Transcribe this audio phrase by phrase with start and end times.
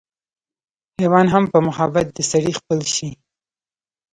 [0.99, 3.09] حېوان هم پۀ محبت د سړي خپل شي